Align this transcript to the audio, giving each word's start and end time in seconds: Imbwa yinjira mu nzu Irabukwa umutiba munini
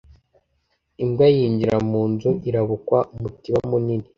Imbwa 1.03 1.25
yinjira 1.35 1.75
mu 1.89 2.01
nzu 2.11 2.29
Irabukwa 2.49 2.97
umutiba 3.13 3.59
munini 3.69 4.07